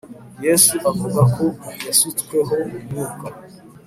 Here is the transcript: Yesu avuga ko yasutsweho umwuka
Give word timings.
Yesu 0.45 0.75
avuga 0.91 1.21
ko 1.35 1.45
yasutsweho 1.87 2.55
umwuka 2.77 3.27